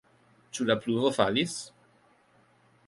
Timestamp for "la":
0.69-0.77